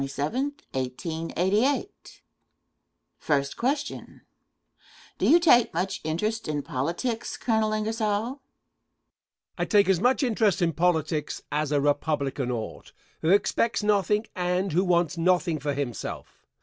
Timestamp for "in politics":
6.47-7.37, 10.59-11.43